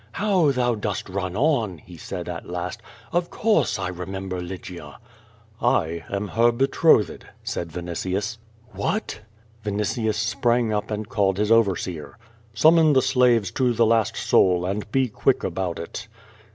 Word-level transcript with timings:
"How 0.13 0.49
thou 0.51 0.73
dost 0.73 1.09
run 1.09 1.35
on!" 1.35 1.77
lie 1.87 1.95
said 1.95 2.27
at 2.27 2.49
last. 2.49 2.81
"Of 3.11 3.29
course 3.29 3.77
I 3.77 3.87
remember 3.89 4.41
Lygia." 4.41 4.97
"I 5.61 6.03
am 6.09 6.29
her 6.29 6.51
betrothed/^ 6.51 7.25
said 7.43 7.69
Vinitius. 7.71 8.39
"WHatr* 8.75 9.19
Vinitius 9.63 10.15
sprang 10.17 10.73
up 10.73 10.89
and 10.89 11.07
called 11.07 11.37
his 11.37 11.51
overseer. 11.51 12.17
"Summon 12.55 12.93
the 12.93 13.03
slaves 13.03 13.51
to 13.51 13.73
the 13.73 13.85
last 13.85 14.17
soul, 14.17 14.65
and 14.65 14.91
be 14.91 15.07
quick 15.07 15.43
about 15.43 15.77
it." 15.77 16.07